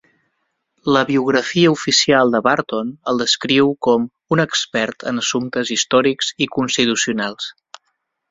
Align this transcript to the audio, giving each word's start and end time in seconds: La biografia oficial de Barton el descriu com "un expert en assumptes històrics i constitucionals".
La 0.95 1.01
biografia 1.09 1.73
oficial 1.73 2.31
de 2.35 2.41
Barton 2.47 2.87
el 3.11 3.21
descriu 3.23 3.69
com 3.87 4.07
"un 4.37 4.43
expert 4.45 5.05
en 5.13 5.23
assumptes 5.25 5.73
històrics 5.77 6.31
i 6.47 6.51
constitucionals". 6.57 7.51